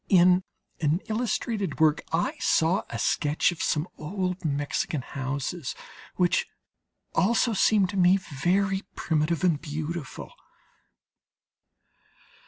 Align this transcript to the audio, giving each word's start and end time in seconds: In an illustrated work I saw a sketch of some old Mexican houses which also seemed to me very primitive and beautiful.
In 0.09 0.43
an 0.79 0.99
illustrated 1.09 1.79
work 1.79 2.01
I 2.11 2.35
saw 2.39 2.81
a 2.89 2.97
sketch 2.97 3.51
of 3.51 3.61
some 3.61 3.87
old 3.99 4.43
Mexican 4.43 5.03
houses 5.03 5.75
which 6.15 6.47
also 7.13 7.53
seemed 7.53 7.89
to 7.91 7.97
me 7.97 8.17
very 8.17 8.81
primitive 8.95 9.43
and 9.43 9.61
beautiful. 9.61 10.33